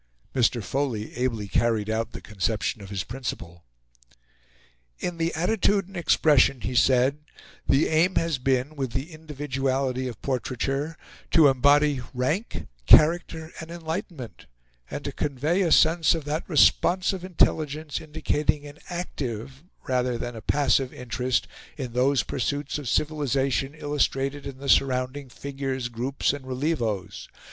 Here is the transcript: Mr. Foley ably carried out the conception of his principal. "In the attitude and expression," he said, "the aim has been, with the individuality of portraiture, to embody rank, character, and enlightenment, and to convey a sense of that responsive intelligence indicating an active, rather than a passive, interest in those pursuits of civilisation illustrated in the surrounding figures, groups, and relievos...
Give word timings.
Mr. 0.33 0.63
Foley 0.63 1.15
ably 1.15 1.47
carried 1.47 1.87
out 1.87 2.11
the 2.13 2.21
conception 2.21 2.81
of 2.81 2.89
his 2.89 3.03
principal. 3.03 3.63
"In 4.97 5.17
the 5.19 5.31
attitude 5.35 5.85
and 5.85 5.95
expression," 5.95 6.61
he 6.61 6.73
said, 6.73 7.19
"the 7.67 7.87
aim 7.87 8.15
has 8.15 8.39
been, 8.39 8.75
with 8.75 8.93
the 8.93 9.13
individuality 9.13 10.07
of 10.07 10.19
portraiture, 10.23 10.97
to 11.29 11.47
embody 11.49 12.01
rank, 12.15 12.65
character, 12.87 13.51
and 13.59 13.69
enlightenment, 13.69 14.47
and 14.89 15.05
to 15.05 15.11
convey 15.11 15.61
a 15.61 15.71
sense 15.71 16.15
of 16.15 16.25
that 16.25 16.49
responsive 16.49 17.23
intelligence 17.23 18.01
indicating 18.01 18.65
an 18.65 18.79
active, 18.89 19.63
rather 19.87 20.17
than 20.17 20.35
a 20.35 20.41
passive, 20.41 20.91
interest 20.91 21.47
in 21.77 21.93
those 21.93 22.23
pursuits 22.23 22.79
of 22.79 22.89
civilisation 22.89 23.75
illustrated 23.75 24.47
in 24.47 24.57
the 24.57 24.67
surrounding 24.67 25.29
figures, 25.29 25.89
groups, 25.89 26.33
and 26.33 26.45
relievos... 26.45 27.27